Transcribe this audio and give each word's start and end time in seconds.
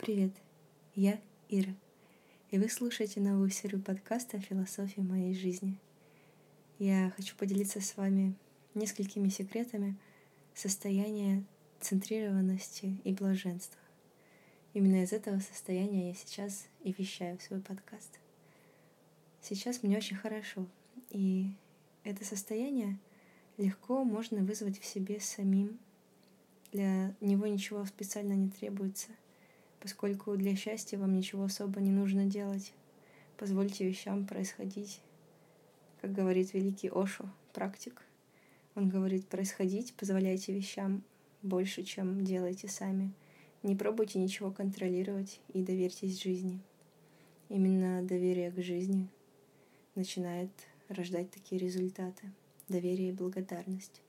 Привет, 0.00 0.32
я 0.94 1.20
Ира, 1.50 1.74
и 2.50 2.58
вы 2.58 2.70
слушаете 2.70 3.20
новую 3.20 3.50
серию 3.50 3.82
подкаста 3.82 4.38
о 4.38 4.40
философии 4.40 5.02
моей 5.02 5.34
жизни. 5.34 5.76
Я 6.78 7.12
хочу 7.14 7.36
поделиться 7.36 7.82
с 7.82 7.98
вами 7.98 8.34
несколькими 8.74 9.28
секретами 9.28 9.98
состояния 10.54 11.44
центрированности 11.80 12.98
и 13.04 13.12
блаженства. 13.12 13.78
Именно 14.72 15.02
из 15.02 15.12
этого 15.12 15.38
состояния 15.40 16.08
я 16.08 16.14
сейчас 16.14 16.66
и 16.82 16.94
вещаю 16.96 17.38
свой 17.38 17.60
подкаст. 17.60 18.20
Сейчас 19.42 19.82
мне 19.82 19.98
очень 19.98 20.16
хорошо, 20.16 20.66
и 21.10 21.52
это 22.04 22.24
состояние 22.24 22.98
легко 23.58 24.02
можно 24.02 24.38
вызвать 24.38 24.80
в 24.80 24.86
себе 24.86 25.20
самим. 25.20 25.78
Для 26.72 27.14
него 27.20 27.46
ничего 27.46 27.84
специально 27.84 28.32
не 28.32 28.48
требуется— 28.48 29.10
поскольку 29.80 30.36
для 30.36 30.54
счастья 30.54 30.98
вам 30.98 31.14
ничего 31.16 31.44
особо 31.44 31.80
не 31.80 31.90
нужно 31.90 32.26
делать. 32.26 32.72
Позвольте 33.36 33.88
вещам 33.88 34.26
происходить. 34.26 35.00
Как 36.00 36.12
говорит 36.12 36.54
великий 36.54 36.90
Ошо, 36.92 37.30
практик. 37.52 38.02
Он 38.74 38.88
говорит, 38.88 39.26
происходить, 39.26 39.94
позволяйте 39.94 40.52
вещам 40.52 41.02
больше, 41.42 41.82
чем 41.82 42.24
делайте 42.24 42.68
сами. 42.68 43.12
Не 43.62 43.74
пробуйте 43.74 44.18
ничего 44.18 44.50
контролировать 44.50 45.40
и 45.52 45.62
доверьтесь 45.62 46.22
жизни. 46.22 46.60
Именно 47.48 48.02
доверие 48.02 48.50
к 48.50 48.62
жизни 48.62 49.08
начинает 49.94 50.50
рождать 50.88 51.30
такие 51.30 51.60
результаты. 51.60 52.30
Доверие 52.68 53.08
и 53.08 53.12
благодарность. 53.12 54.00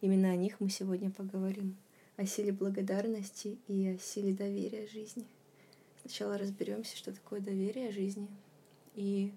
Именно 0.00 0.30
о 0.30 0.36
них 0.36 0.60
мы 0.60 0.70
сегодня 0.70 1.10
поговорим 1.10 1.76
о 2.16 2.26
силе 2.26 2.52
благодарности 2.52 3.58
и 3.66 3.88
о 3.88 3.98
силе 3.98 4.32
доверия 4.32 4.86
жизни. 4.86 5.26
Сначала 6.00 6.38
разберемся, 6.38 6.96
что 6.96 7.12
такое 7.12 7.40
доверие 7.40 7.90
жизни 7.90 8.28
и 8.94 9.32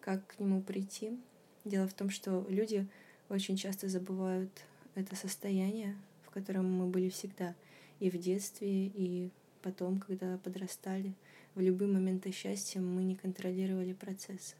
как 0.00 0.26
к 0.26 0.38
нему 0.38 0.62
прийти. 0.62 1.18
Дело 1.64 1.88
в 1.88 1.94
том, 1.94 2.10
что 2.10 2.44
люди 2.48 2.86
очень 3.28 3.56
часто 3.56 3.88
забывают 3.88 4.50
это 4.94 5.16
состояние, 5.16 5.96
в 6.26 6.30
котором 6.30 6.70
мы 6.70 6.86
были 6.86 7.08
всегда, 7.08 7.54
и 8.00 8.10
в 8.10 8.18
детстве, 8.18 8.86
и 8.86 9.30
потом, 9.62 9.98
когда 9.98 10.38
подрастали. 10.38 11.14
В 11.54 11.60
любые 11.60 11.90
моменты 11.90 12.32
счастья 12.32 12.80
мы 12.80 13.02
не 13.02 13.16
контролировали 13.16 13.92
процесс. 13.92 14.56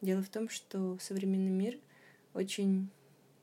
Дело 0.00 0.22
в 0.22 0.28
том, 0.28 0.48
что 0.48 0.96
современный 1.00 1.50
мир 1.50 1.78
очень 2.32 2.88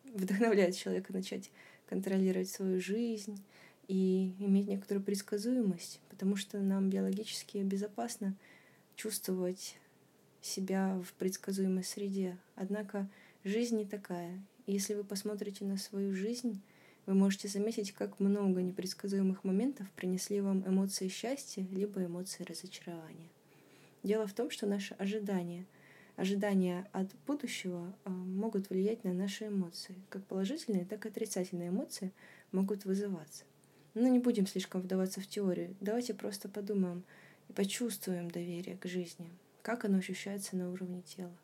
вдохновляет 0.05 0.75
человека 0.75 1.13
начать 1.13 1.51
контролировать 1.87 2.49
свою 2.49 2.79
жизнь 2.79 3.41
и 3.87 4.33
иметь 4.39 4.67
некоторую 4.67 5.03
предсказуемость, 5.03 5.99
потому 6.09 6.35
что 6.35 6.59
нам 6.59 6.89
биологически 6.89 7.57
безопасно 7.59 8.35
чувствовать 8.95 9.77
себя 10.41 11.01
в 11.05 11.13
предсказуемой 11.13 11.83
среде. 11.83 12.37
Однако 12.55 13.09
жизнь 13.43 13.77
не 13.77 13.85
такая. 13.85 14.41
Если 14.65 14.93
вы 14.93 15.03
посмотрите 15.03 15.65
на 15.65 15.77
свою 15.77 16.13
жизнь, 16.13 16.61
вы 17.05 17.13
можете 17.13 17.47
заметить, 17.47 17.93
как 17.93 18.19
много 18.19 18.61
непредсказуемых 18.61 19.43
моментов 19.43 19.89
принесли 19.91 20.41
вам 20.41 20.67
эмоции 20.67 21.07
счастья, 21.07 21.65
либо 21.71 22.05
эмоции 22.05 22.43
разочарования. 22.43 23.29
Дело 24.03 24.27
в 24.27 24.33
том, 24.33 24.49
что 24.49 24.65
наши 24.65 24.93
ожидания— 24.95 25.65
ожидания 26.17 26.89
от 26.91 27.07
будущего 27.25 27.95
а, 28.03 28.09
могут 28.09 28.69
влиять 28.69 29.03
на 29.05 29.13
наши 29.13 29.47
эмоции. 29.47 29.95
Как 30.09 30.25
положительные, 30.25 30.83
так 30.83 31.05
и 31.05 31.09
отрицательные 31.09 31.69
эмоции 31.69 32.11
могут 32.51 32.83
вызываться. 32.83 33.45
Но 33.93 34.07
не 34.07 34.19
будем 34.19 34.45
слишком 34.45 34.81
вдаваться 34.81 35.21
в 35.21 35.27
теорию. 35.27 35.75
Давайте 35.79 36.13
просто 36.13 36.49
подумаем 36.49 37.03
и 37.47 37.53
почувствуем 37.53 38.29
доверие 38.29 38.77
к 38.77 38.85
жизни. 38.87 39.29
Как 39.61 39.85
оно 39.85 39.99
ощущается 39.99 40.57
на 40.57 40.71
уровне 40.71 41.01
тела. 41.03 41.35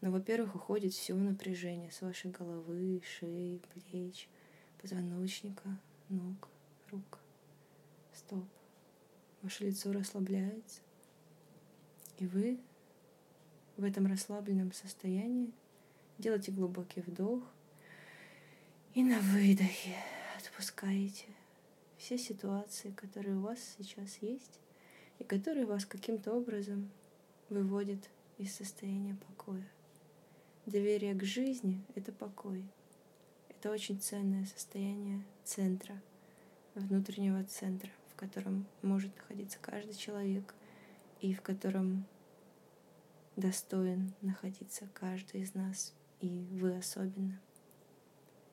Ну, 0.00 0.10
во-первых, 0.10 0.54
уходит 0.54 0.92
все 0.92 1.14
напряжение 1.14 1.90
с 1.90 2.00
вашей 2.00 2.30
головы, 2.30 3.02
шеи, 3.18 3.60
плеч, 3.72 4.28
позвоночника, 4.80 5.78
ног, 6.08 6.48
рук, 6.90 7.18
стоп. 8.12 8.44
Ваше 9.42 9.64
лицо 9.64 9.92
расслабляется, 9.92 10.80
и 12.18 12.26
вы 12.26 12.58
в 13.76 13.84
этом 13.84 14.06
расслабленном 14.06 14.72
состоянии 14.72 15.52
делайте 16.18 16.52
глубокий 16.52 17.00
вдох 17.00 17.42
и 18.94 19.02
на 19.02 19.18
выдохе 19.20 19.96
отпускаете 20.38 21.26
все 21.98 22.18
ситуации, 22.18 22.90
которые 22.92 23.36
у 23.36 23.40
вас 23.40 23.58
сейчас 23.78 24.18
есть 24.20 24.60
и 25.18 25.24
которые 25.24 25.66
вас 25.66 25.84
каким-то 25.86 26.32
образом 26.32 26.90
выводят 27.48 28.10
из 28.38 28.54
состояния 28.54 29.16
покоя. 29.26 29.66
Доверие 30.66 31.14
к 31.14 31.24
жизни— 31.24 31.82
это 31.94 32.12
покой. 32.12 32.64
Это 33.48 33.70
очень 33.70 34.00
ценное 34.00 34.44
состояние 34.46 35.22
центра, 35.44 36.00
внутреннего 36.74 37.44
центра, 37.44 37.90
в 38.12 38.16
котором 38.16 38.66
может 38.82 39.14
находиться 39.16 39.58
каждый 39.60 39.94
человек 39.94 40.54
и 41.20 41.34
в 41.34 41.42
котором 41.42 42.06
достоин 43.36 44.12
находиться 44.20 44.88
каждый 44.94 45.42
из 45.42 45.54
нас, 45.54 45.92
и 46.20 46.46
вы 46.52 46.76
особенно. 46.76 47.40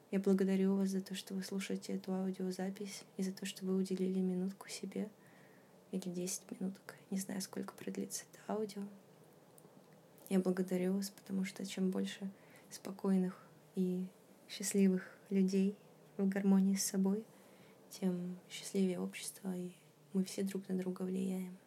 Я 0.09 0.19
благодарю 0.19 0.75
вас 0.75 0.89
за 0.89 1.01
то, 1.01 1.15
что 1.15 1.33
вы 1.33 1.43
слушаете 1.43 1.93
эту 1.93 2.13
аудиозапись, 2.13 3.03
и 3.17 3.23
за 3.23 3.31
то, 3.31 3.45
что 3.45 3.65
вы 3.65 3.77
уделили 3.77 4.19
минутку 4.19 4.67
себе, 4.69 5.09
или 5.91 6.09
10 6.09 6.51
минуток, 6.51 6.95
не 7.09 7.19
знаю, 7.19 7.41
сколько 7.41 7.73
продлится 7.73 8.25
это 8.31 8.53
аудио. 8.53 8.81
Я 10.29 10.39
благодарю 10.39 10.93
вас, 10.93 11.09
потому 11.09 11.45
что 11.45 11.65
чем 11.65 11.91
больше 11.91 12.29
спокойных 12.69 13.37
и 13.75 14.05
счастливых 14.49 15.03
людей 15.29 15.75
в 16.17 16.27
гармонии 16.27 16.75
с 16.75 16.85
собой, 16.85 17.23
тем 17.89 18.37
счастливее 18.49 18.99
общество, 18.99 19.53
и 19.55 19.71
мы 20.13 20.23
все 20.23 20.43
друг 20.43 20.67
на 20.69 20.77
друга 20.77 21.03
влияем. 21.03 21.57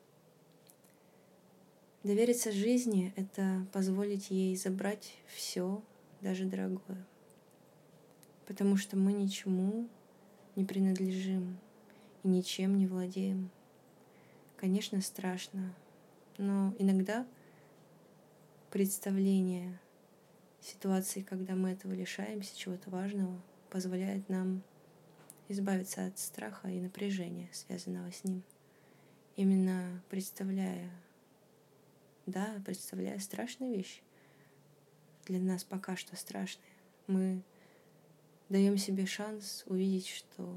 Довериться 2.05 2.53
жизни— 2.53 3.15
это 3.17 3.67
позволить 3.73 4.31
ей 4.31 4.55
забрать 4.57 5.15
все, 5.27 5.83
даже 6.21 6.45
дорогое. 6.45 7.03
Потому 8.47 8.77
что 8.77 8.99
мы 8.99 9.15
ничему 9.15 9.89
не 10.55 10.67
принадлежим 10.67 11.59
и 12.23 12.29
ничем 12.29 12.77
не 12.77 12.87
владеем. 12.87 13.49
Конечно, 14.59 15.01
страшно, 15.01 15.75
но 16.37 16.75
иногда 16.79 17.27
представление 18.71 19.81
ситуации, 20.61 21.23
когда 21.23 21.55
мы 21.55 21.71
этого 21.71 21.95
лишаемся, 21.95 22.55
чего-то 22.55 22.91
важного, 22.91 23.41
позволяет 23.71 24.29
нам 24.29 24.63
избавиться 25.49 26.05
от 26.05 26.19
страха 26.19 26.69
и 26.69 26.81
напряжения, 26.81 27.49
связанного 27.51 28.13
с 28.13 28.25
ним. 28.25 28.43
Именно 29.37 30.03
представляя 30.11 30.91
да, 32.27 32.63
представляю 32.65 33.21
страшные 33.21 33.77
вещи. 33.77 34.03
Для 35.27 35.39
нас 35.39 35.65
пока 35.65 35.97
что 35.97 36.17
страшные. 36.17 36.73
Мы 37.07 37.43
даем 38.49 38.79
себе 38.79 39.05
шанс 39.05 39.65
увидеть, 39.67 40.09
что 40.09 40.57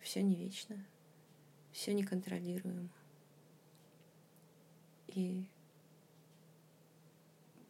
все 0.00 0.22
не 0.22 0.36
вечно, 0.36 0.76
все 1.72 1.92
неконтролируемо. 1.92 2.88
И 5.08 5.44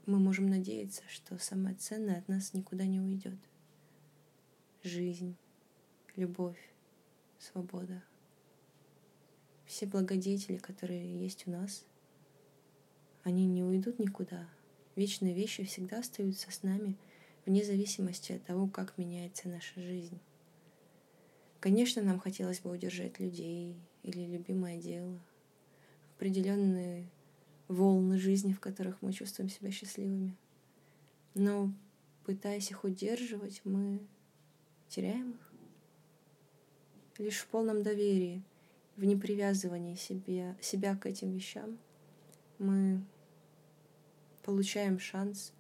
мы 0.04 0.18
можем 0.18 0.48
надеяться, 0.48 1.02
что 1.08 1.38
самое 1.38 1.74
ценное 1.76 2.18
от 2.18 2.28
нас 2.28 2.52
никуда 2.52 2.84
не 2.84 3.00
уйдет. 3.00 3.38
Жизнь, 4.82 5.36
любовь, 6.16 6.70
свобода. 7.38 8.02
Все 9.64 9.86
благодетели, 9.86 10.58
которые 10.58 11.18
есть 11.18 11.46
у 11.46 11.50
нас— 11.50 11.84
они 13.26 13.44
не 13.46 13.64
уйдут 13.64 13.98
никуда. 13.98 14.48
Вечные 14.94 15.34
вещи 15.34 15.64
всегда 15.64 15.98
остаются 15.98 16.48
с 16.52 16.62
нами, 16.62 16.96
вне 17.44 17.64
зависимости 17.64 18.30
от 18.30 18.44
того, 18.44 18.68
как 18.68 18.96
меняется 18.98 19.48
наша 19.48 19.80
жизнь. 19.80 20.20
Конечно, 21.58 22.02
нам 22.02 22.20
хотелось 22.20 22.60
бы 22.60 22.70
удержать 22.70 23.18
людей 23.18 23.74
или 24.04 24.26
любимое 24.26 24.80
дело, 24.80 25.20
определенные 26.14 27.10
волны 27.66 28.16
жизни, 28.16 28.52
в 28.52 28.60
которых 28.60 29.02
мы 29.02 29.12
чувствуем 29.12 29.50
себя 29.50 29.72
счастливыми. 29.72 30.36
Но 31.34 31.74
пытаясь 32.24 32.70
их 32.70 32.84
удерживать, 32.84 33.60
мы 33.64 34.06
теряем 34.88 35.32
их. 35.32 35.52
Лишь 37.18 37.40
в 37.40 37.48
полном 37.48 37.82
доверии, 37.82 38.44
в 38.94 39.02
непривязывании 39.02 39.96
себя, 39.96 40.56
себя 40.60 40.94
к 40.94 41.06
этим 41.06 41.32
вещам 41.32 41.76
мы 42.58 43.02
получаем 44.46 45.00
шанс 45.00 45.52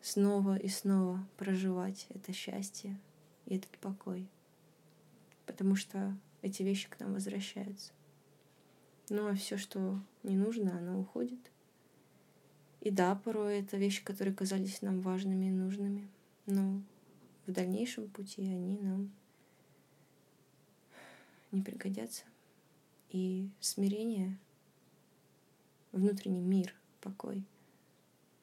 снова 0.00 0.56
и 0.56 0.68
снова 0.68 1.24
проживать 1.36 2.06
это 2.08 2.32
счастье 2.32 2.98
и 3.44 3.56
этот 3.56 3.76
покой. 3.78 4.26
Потому 5.44 5.76
что 5.76 6.16
эти 6.40 6.62
вещи 6.62 6.88
к 6.88 6.98
нам 6.98 7.12
возвращаются. 7.12 7.92
Ну 9.10 9.28
а 9.28 9.34
все, 9.34 9.58
что 9.58 10.00
не 10.22 10.34
нужно, 10.34 10.78
оно 10.78 10.98
уходит. 10.98 11.38
И 12.80 12.90
да, 12.90 13.14
порой 13.14 13.60
это 13.60 13.76
вещи, 13.76 14.02
которые 14.02 14.34
казались 14.34 14.80
нам 14.80 15.00
важными 15.00 15.46
и 15.46 15.50
нужными, 15.50 16.08
но 16.46 16.80
в 17.46 17.52
дальнейшем 17.52 18.08
пути 18.08 18.42
они 18.42 18.78
нам 18.78 19.10
не 21.52 21.60
пригодятся. 21.60 22.24
И 23.10 23.50
смирение, 23.60 24.38
внутренний 25.92 26.40
мир, 26.40 26.74
покой, 27.00 27.44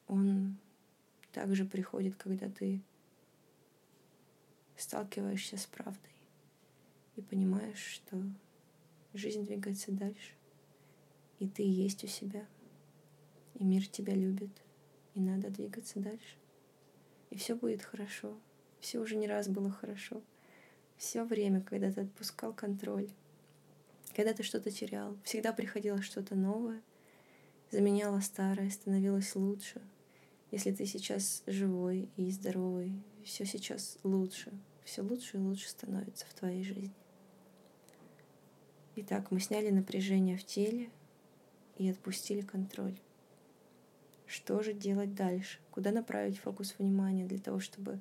он 0.07 0.57
также 1.31 1.65
приходит, 1.65 2.15
когда 2.15 2.49
ты 2.49 2.81
сталкиваешься 4.77 5.57
с 5.57 5.65
правдой 5.65 6.11
и 7.15 7.21
понимаешь, 7.21 7.79
что 7.79 8.21
жизнь 9.13 9.45
двигается 9.45 9.91
дальше, 9.91 10.33
и 11.39 11.47
ты 11.47 11.63
есть 11.63 12.03
у 12.03 12.07
себя, 12.07 12.45
и 13.55 13.63
мир 13.63 13.87
тебя 13.87 14.13
любит, 14.13 14.51
и 15.13 15.21
надо 15.21 15.49
двигаться 15.49 15.99
дальше. 15.99 16.37
И 17.29 17.37
все 17.37 17.55
будет 17.55 17.81
хорошо. 17.81 18.37
Все 18.79 18.99
уже 18.99 19.15
не 19.15 19.27
раз 19.27 19.47
было 19.47 19.71
хорошо. 19.71 20.21
Все 20.97 21.23
время, 21.23 21.61
когда 21.61 21.91
ты 21.91 22.01
отпускал 22.01 22.53
контроль, 22.53 23.09
когда 24.15 24.33
ты 24.33 24.43
что-то 24.43 24.71
терял, 24.71 25.17
всегда 25.23 25.51
приходило 25.51 26.01
что-то 26.01 26.35
новое, 26.35 26.81
заменяло 27.71 28.19
старое, 28.19 28.69
становилось 28.69 29.35
лучше. 29.35 29.81
Если 30.51 30.71
ты 30.71 30.85
сейчас 30.85 31.43
живой 31.47 32.09
и 32.17 32.29
здоровый, 32.31 32.93
все 33.23 33.45
сейчас 33.45 33.97
лучше, 34.03 34.51
все 34.83 35.01
лучше 35.01 35.37
и 35.37 35.39
лучше 35.39 35.69
становится 35.69 36.25
в 36.27 36.33
твоей 36.33 36.63
жизни. 36.63 36.93
Итак, 38.97 39.31
мы 39.31 39.39
сняли 39.39 39.71
напряжение 39.71 40.37
в 40.37 40.45
теле 40.45 40.89
и 41.77 41.89
отпустили 41.89 42.41
контроль. 42.41 42.97
Что 44.25 44.61
же 44.61 44.73
делать 44.73 45.13
дальше? 45.13 45.59
Куда 45.71 45.91
направить 45.91 46.39
фокус 46.39 46.75
внимания 46.77 47.25
для 47.25 47.39
того, 47.39 47.59
чтобы 47.59 47.99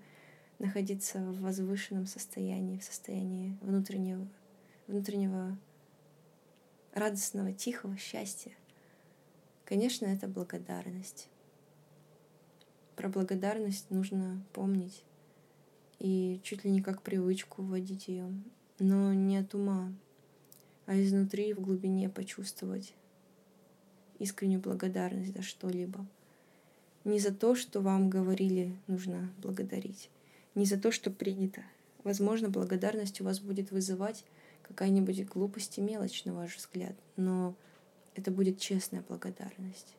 находиться 0.58 1.18
в 1.18 1.40
возвышенном 1.40 2.06
состоянии, 2.06 2.78
в 2.78 2.84
состоянии 2.84 3.56
внутреннего, 3.60 4.26
внутреннего 4.86 5.58
радостного, 6.92 7.52
тихого 7.52 7.96
счастья? 7.96 8.52
Конечно, 9.64 10.06
это 10.06 10.28
благодарность. 10.28 11.28
Про 12.96 13.08
благодарность 13.08 13.90
нужно 13.90 14.42
помнить 14.52 15.04
и 15.98 16.40
чуть 16.42 16.64
ли 16.64 16.70
не 16.70 16.82
как 16.82 17.02
привычку 17.02 17.62
вводить 17.62 18.08
ее, 18.08 18.30
но 18.78 19.12
не 19.12 19.38
от 19.38 19.54
ума, 19.54 19.92
а 20.86 21.00
изнутри 21.00 21.54
в 21.54 21.60
глубине 21.60 22.08
почувствовать 22.08 22.94
искреннюю 24.18 24.60
благодарность 24.60 25.34
за 25.34 25.42
что-либо. 25.42 26.06
Не 27.04 27.18
за 27.18 27.34
то, 27.34 27.54
что 27.54 27.80
вам 27.80 28.08
говорили, 28.08 28.76
нужно 28.86 29.30
благодарить. 29.38 30.08
Не 30.54 30.64
за 30.64 30.78
то, 30.78 30.90
что 30.90 31.10
принято. 31.10 31.62
Возможно, 32.02 32.48
благодарность 32.48 33.20
у 33.20 33.24
вас 33.24 33.40
будет 33.40 33.70
вызывать 33.70 34.24
какая-нибудь 34.62 35.26
глупость 35.26 35.78
и 35.78 35.80
мелочь, 35.80 36.24
на 36.24 36.34
ваш 36.34 36.56
взгляд, 36.56 36.94
но 37.16 37.54
это 38.14 38.30
будет 38.30 38.58
честная 38.58 39.02
благодарность. 39.08 39.94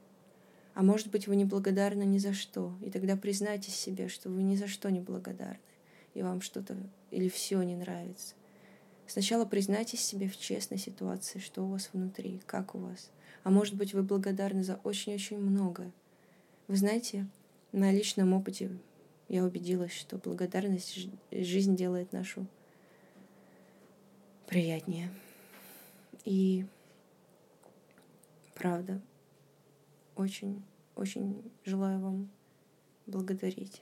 А 0.75 0.83
может 0.83 1.09
быть, 1.09 1.27
вы 1.27 1.37
не 1.37 1.45
благодарны 1.45 2.03
ни 2.03 2.17
за 2.17 2.33
что, 2.33 2.77
и 2.81 2.91
тогда 2.91 3.15
признайтесь 3.15 3.75
себе, 3.75 4.09
что 4.09 4.29
вы 4.29 4.43
ни 4.43 4.57
за 4.57 4.67
что 4.67 4.89
не 4.89 4.99
благодарны, 4.99 5.57
и 6.13 6.21
вам 6.21 6.41
что-то 6.41 6.75
или 7.11 7.29
все 7.29 7.63
не 7.63 7.77
нравится. 7.77 8.35
Сначала 9.07 9.45
признайтесь 9.45 10.01
себе 10.01 10.27
в 10.27 10.37
честной 10.37 10.77
ситуации, 10.77 11.39
что 11.39 11.63
у 11.63 11.69
вас 11.69 11.89
внутри, 11.93 12.41
как 12.45 12.75
у 12.75 12.79
вас. 12.79 13.09
А 13.43 13.51
может 13.51 13.75
быть, 13.75 13.93
вы 13.93 14.03
благодарны 14.03 14.65
за 14.65 14.75
очень-очень 14.83 15.39
многое. 15.39 15.93
Вы 16.67 16.75
знаете, 16.75 17.25
на 17.71 17.91
личном 17.93 18.33
опыте 18.33 18.69
я 19.29 19.45
убедилась, 19.45 19.93
что 19.93 20.17
благодарность 20.17 21.07
жизнь 21.31 21.75
делает 21.77 22.11
нашу 22.11 22.47
приятнее. 24.47 25.09
И 26.25 26.65
правда, 28.55 28.99
очень, 30.15 30.63
очень 30.95 31.51
желаю 31.63 31.99
вам 31.99 32.29
благодарить. 33.05 33.81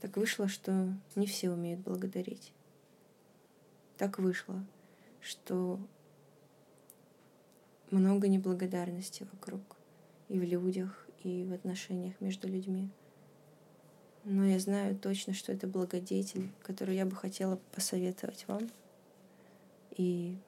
Так 0.00 0.16
вышло, 0.16 0.48
что 0.48 0.94
не 1.14 1.26
все 1.26 1.50
умеют 1.50 1.80
благодарить 1.80 2.52
так 4.00 4.18
вышло, 4.18 4.64
что 5.20 5.78
много 7.90 8.28
неблагодарности 8.28 9.26
вокруг 9.30 9.60
и 10.30 10.40
в 10.40 10.42
людях, 10.42 11.06
и 11.22 11.44
в 11.44 11.52
отношениях 11.52 12.18
между 12.18 12.48
людьми. 12.48 12.88
Но 14.24 14.46
я 14.46 14.58
знаю 14.58 14.96
точно, 14.96 15.34
что 15.34 15.52
это 15.52 15.66
благодетель, 15.66 16.48
который 16.62 16.96
я 16.96 17.04
бы 17.04 17.14
хотела 17.14 17.56
посоветовать 17.72 18.46
вам. 18.48 18.70
И 19.90 20.38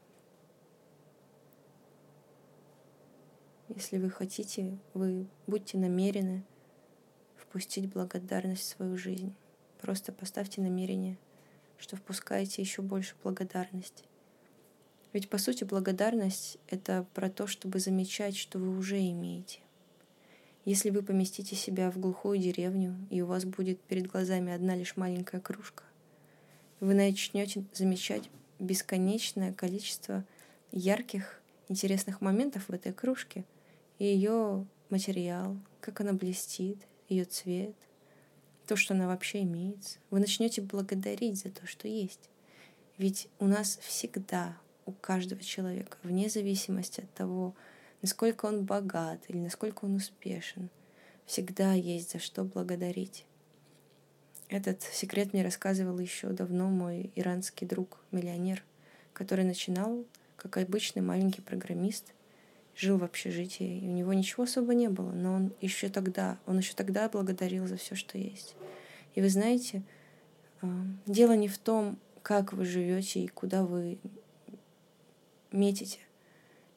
если 3.75 3.99
вы 3.99 4.11
хотите, 4.11 4.79
вы 4.95 5.27
будьте 5.47 5.79
намерены 5.79 6.45
впустить 7.37 7.93
благодарность 7.93 8.63
в 8.63 8.77
свою 8.77 8.97
жизнь. 8.97 9.35
Просто 9.81 10.13
поставьте 10.13 10.61
намерение— 10.61 11.19
что 11.83 11.97
впускаете 11.97 12.63
еще 12.63 12.81
больше 12.81 13.15
благодарности. 13.23 14.05
Ведь 15.13 15.29
по 15.29 15.37
сути 15.37 15.65
благодарность— 15.65 16.57
это 16.69 17.05
про 17.13 17.29
то, 17.29 17.47
чтобы 17.47 17.81
замечать, 17.81 18.37
что 18.37 18.59
вы 18.59 18.79
уже 18.79 18.99
имеете. 18.99 19.59
Если 20.65 20.91
вы 20.91 21.03
поместите 21.03 21.57
себя 21.57 21.91
в 21.91 21.99
глухую 21.99 22.39
деревню, 22.39 22.97
и 23.11 23.21
у 23.21 23.27
вас 23.27 23.45
будет 23.45 23.81
перед 23.81 24.07
глазами 24.07 24.53
одна 24.53 24.77
лишь 24.77 24.97
маленькая 24.97 25.41
кружка, 25.41 25.83
вы 26.79 26.95
начнете 26.95 27.65
замечать 27.73 28.31
бесконечное 28.61 29.53
количество 29.53 30.25
ярких, 30.71 31.43
интересных 31.69 32.21
моментов 32.21 32.69
в 32.69 32.73
этой 32.73 32.93
кружке, 32.93 33.45
ее 34.03 34.67
материал, 34.91 35.57
как 35.81 36.01
она 36.01 36.13
блестит, 36.13 36.79
ее 37.09 37.25
цвет— 37.25 37.75
то, 38.67 38.77
что 38.77 38.95
она 38.95 39.07
вообще 39.07 39.43
имеется. 39.43 39.99
Вы 40.11 40.21
начнете 40.21 40.63
благодарить 40.63 41.41
за 41.43 41.51
то, 41.51 41.67
что 41.67 41.89
есть. 41.89 42.31
Ведь 42.99 43.29
у 43.39 43.47
нас 43.47 43.79
всегда, 43.83 44.57
у 44.87 44.93
каждого 44.93 45.43
человека, 45.43 45.99
вне 46.03 46.29
зависимости 46.29 47.01
от 47.01 47.13
того, 47.13 47.55
насколько 48.01 48.47
он 48.47 48.65
богат 48.65 49.21
или 49.29 49.39
насколько 49.39 49.85
он 49.85 49.97
успешен, 49.97 50.71
всегда 51.27 51.73
есть 51.73 52.13
за 52.13 52.19
что 52.19 52.45
благодарить. 52.45 53.27
Этот 54.49 54.83
секрет 54.83 55.33
мне 55.33 55.43
рассказывал 55.43 55.99
еще 55.99 56.29
давно 56.29 56.69
мой 56.69 57.11
иранский 57.15 57.67
друг, 57.67 57.99
миллионер, 58.11 58.63
который 59.13 59.45
начинал 59.45 60.05
как 60.37 60.57
обычный 60.57 61.03
маленький 61.03 61.41
программист– 61.41 62.13
жил 62.77 62.99
в 62.99 63.05
общежитии, 63.05 63.81
и 63.81 63.89
у 63.89 63.93
него 63.93 64.13
ничего 64.13 64.45
особо 64.45 64.75
не 64.75 64.89
было, 64.89 65.13
но 65.13 65.35
он 65.35 65.53
еще 65.61 65.89
тогда, 65.89 66.39
он 66.47 66.59
еще 66.59 66.75
тогда 66.75 67.09
благодарил 67.09 67.67
за 67.67 67.77
все, 67.77 67.95
что 67.95 68.19
есть. 68.19 68.57
И 69.15 69.21
вы 69.21 69.29
знаете, 69.29 69.83
а, 70.63 70.67
дело 71.07 71.33
не 71.33 71.49
в 71.49 71.59
том, 71.59 71.99
как 72.23 72.53
вы 72.53 72.65
живете 72.65 73.21
и 73.21 73.29
куда 73.29 73.65
вы 73.65 73.99
метите. 75.51 75.99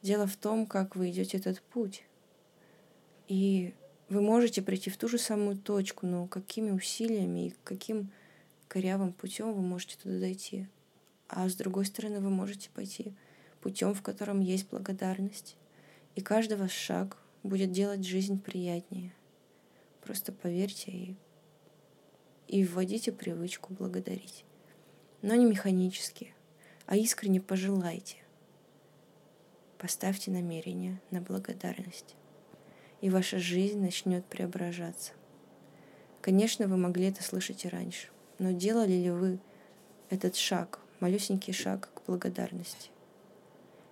Дело 0.01 0.27
в 0.27 0.35
том, 0.35 0.65
как 0.65 0.95
вы 0.95 1.09
идете 1.09 1.37
этот 1.37 1.61
путь. 1.61 2.03
И 3.27 3.73
вы 4.09 4.21
можете 4.21 4.61
прийти 4.61 4.89
в 4.89 4.97
ту 4.97 5.07
же 5.07 5.17
самую 5.17 5.57
точку, 5.57 6.05
но 6.05 6.27
какими 6.27 6.71
усилиями 6.71 7.47
и 7.47 7.53
каким 7.63 8.11
корявым 8.67 9.13
путем 9.13 9.53
вы 9.53 9.61
можете 9.61 9.97
туда 9.97 10.19
дойти. 10.19 10.67
А 11.27 11.49
с 11.49 11.55
другой 11.55 11.85
стороны, 11.85 12.19
вы 12.19 12.29
можете 12.29 12.69
пойти 12.69 13.13
путем, 13.61 13.93
в 13.95 14.03
котором 14.03 14.41
есть 14.41 14.69
благодарность, 14.69 15.57
и 16.15 16.21
каждый 16.21 16.57
ваш 16.57 16.71
шаг 16.71 17.17
будет 17.43 17.71
делать 17.71 18.05
жизнь 18.05 18.41
приятнее. 18.41 19.13
Просто 20.01 20.31
поверьте 20.31 20.91
и, 20.91 21.15
и 22.47 22.63
вводите 22.63 23.11
привычку 23.11 23.73
благодарить. 23.73 24.45
Но 25.21 25.35
не 25.35 25.45
механически, 25.45 26.33
а 26.85 26.95
искренне 26.95 27.41
пожелайте. 27.41 28.17
Поставьте 29.77 30.31
намерение 30.31 31.01
на 31.11 31.21
благодарность, 31.21 32.15
и 33.01 33.09
ваша 33.09 33.39
жизнь 33.39 33.79
начнет 33.79 34.25
преображаться. 34.25 35.13
Конечно, 36.21 36.67
вы 36.67 36.77
могли 36.77 37.07
это 37.07 37.23
слышать 37.23 37.65
и 37.65 37.69
раньше, 37.69 38.07
но 38.39 38.51
делали 38.51 38.93
ли 38.93 39.11
вы 39.11 39.39
этот 40.09 40.35
шаг, 40.35 40.79
малюсенький 40.99 41.53
шаг 41.53 41.89
к 41.93 42.05
благодарности? 42.07 42.89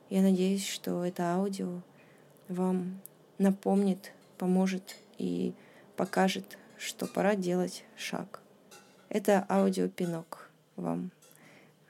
Я 0.09 0.21
надеюсь, 0.21 0.67
что 0.67 1.03
это 1.03 1.33
аудио 1.33 1.81
вам 2.47 3.01
напомнит, 3.37 4.11
поможет 4.37 4.95
и 5.17 5.53
покажет, 5.95 6.57
что 6.77 7.05
пора 7.05 7.35
делать 7.35 7.83
шаг. 7.95 8.41
Это 9.09 9.45
аудиопинок 9.49 10.49
вам 10.75 11.11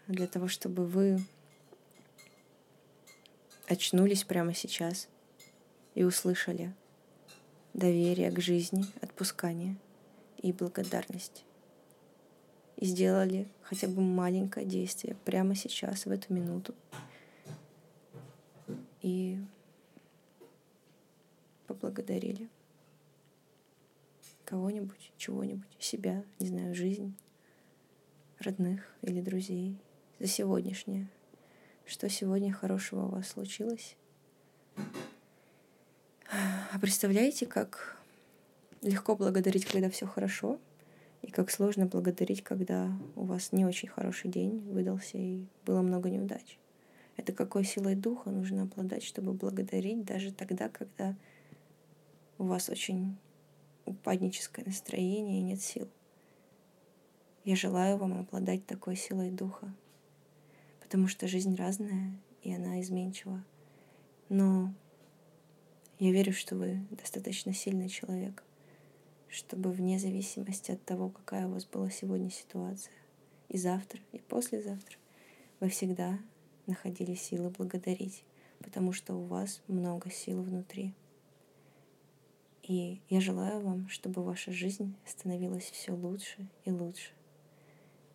для 0.07 0.27
того, 0.27 0.47
чтобы 0.47 0.85
вы 0.85 1.25
очнулись 3.67 4.23
прямо 4.23 4.53
сейчас 4.53 5.07
и 5.95 6.03
услышали 6.03 6.73
доверие 7.73 8.29
к 8.31 8.39
жизни, 8.39 8.85
отпускание 9.01 9.77
и 10.37 10.51
благодарность. 10.51 11.45
И 12.77 12.85
сделали 12.85 13.47
хотя 13.61 13.87
бы 13.87 14.01
маленькое 14.01 14.65
действие 14.65 15.15
прямо 15.25 15.55
сейчас, 15.55 16.05
в 16.05 16.11
эту 16.11 16.33
минуту. 16.33 16.75
И 19.01 19.39
поблагодарили 21.83 22.47
кого-нибудь, 24.45 25.11
чего-нибудь, 25.17 25.67
себя, 25.79 26.23
не 26.39 26.47
знаю, 26.47 26.73
жизнь, 26.73 27.13
родных 28.39 28.89
или 29.01 29.19
друзей 29.19 29.77
за 30.19 30.27
сегодняшнее. 30.27 31.09
Что 31.85 32.07
сегодня 32.07 32.53
хорошего 32.53 33.05
у 33.05 33.09
вас 33.09 33.27
случилось? 33.27 33.97
А 36.29 36.79
представляете, 36.79 37.45
как 37.45 38.01
легко 38.81 39.17
благодарить, 39.17 39.65
когда 39.65 39.89
все 39.89 40.05
хорошо, 40.05 40.59
и 41.21 41.31
как 41.31 41.51
сложно 41.51 41.85
благодарить, 41.85 42.43
когда 42.43 42.93
у 43.17 43.25
вас 43.25 43.51
не 43.51 43.65
очень 43.65 43.89
хороший 43.89 44.31
день 44.31 44.59
выдался 44.71 45.17
и 45.17 45.45
было 45.65 45.81
много 45.81 46.09
неудач. 46.09 46.57
Это 47.17 47.33
какой 47.33 47.65
силой 47.65 47.95
духа 47.95 48.29
нужно 48.29 48.63
обладать, 48.63 49.03
чтобы 49.03 49.33
благодарить 49.33 50.05
даже 50.05 50.31
тогда, 50.31 50.69
когда 50.69 51.15
у 52.43 52.45
вас 52.45 52.67
очень 52.67 53.17
упадническое 53.85 54.65
настроение 54.65 55.39
и 55.39 55.43
нет 55.43 55.61
сил. 55.61 55.87
Я 57.45 57.55
желаю 57.55 57.97
вам 57.97 58.19
обладать 58.19 58.65
такой 58.65 58.97
силой 58.97 59.31
духа, 59.31 59.73
потому 60.81 61.07
что 61.07 61.27
жизнь 61.27 61.55
разная, 61.55 62.19
и 62.41 62.53
она 62.53 62.81
изменчива. 62.81 63.41
Но 64.27 64.73
я 65.99 66.11
верю, 66.11 66.33
что 66.33 66.57
вы 66.57 66.85
достаточно 66.91 67.53
сильный 67.53 67.87
человек, 67.87 68.43
чтобы 69.29 69.71
вне 69.71 69.97
зависимости 69.97 70.71
от 70.71 70.83
того, 70.83 71.09
какая 71.09 71.47
у 71.47 71.51
вас 71.51 71.65
была 71.65 71.89
сегодня 71.89 72.29
ситуация, 72.29 72.93
и 73.47 73.57
завтра, 73.57 74.01
и 74.11 74.19
послезавтра, 74.19 74.97
вы 75.61 75.69
всегда 75.69 76.19
находили 76.65 77.15
силы 77.15 77.51
благодарить, 77.51 78.25
потому 78.59 78.91
что 78.91 79.15
у 79.15 79.23
вас 79.23 79.61
много 79.67 80.11
сил 80.11 80.41
внутри. 80.41 80.93
И 82.63 83.01
я 83.09 83.19
желаю 83.19 83.59
вам, 83.59 83.89
чтобы 83.89 84.23
ваша 84.23 84.53
жизнь 84.53 84.95
становилась 85.05 85.69
все 85.69 85.91
лучше 85.91 86.47
и 86.63 86.71
лучше, 86.71 87.11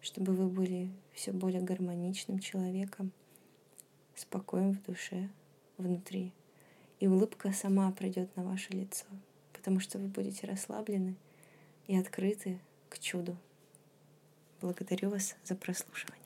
чтобы 0.01 0.33
вы 0.33 0.49
были 0.49 0.91
все 1.13 1.33
более 1.33 1.61
гармоничным 1.61 2.39
человеком, 2.39 3.13
спокоем 4.15 4.73
в 4.73 4.83
душе, 4.83 5.29
внутри. 5.77 6.33
И 6.99 7.07
улыбка 7.07 7.53
сама 7.53 7.93
придет 7.93 8.35
на 8.37 8.45
ваше 8.45 8.73
лицо, 8.73 9.05
потому 9.53 9.81
что 9.81 9.99
вы 9.99 10.09
будете 10.09 10.47
расслаблены 10.47 11.15
и 11.87 11.97
открыты 11.97 12.59
к 12.89 12.99
чуду. 12.99 13.37
Благодарю 14.63 15.11
вас 15.11 15.37
за 15.45 15.55
прослушивание. 15.57 16.18